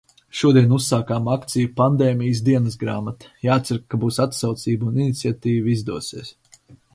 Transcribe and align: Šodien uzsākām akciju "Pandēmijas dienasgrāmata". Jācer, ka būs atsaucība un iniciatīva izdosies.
Šodien 0.37 0.71
uzsākām 0.77 1.27
akciju 1.33 1.69
"Pandēmijas 1.81 2.41
dienasgrāmata". 2.47 3.29
Jācer, 3.49 3.83
ka 3.95 4.01
būs 4.05 4.19
atsaucība 4.25 4.89
un 4.93 4.99
iniciatīva 5.05 5.73
izdosies. 5.77 6.35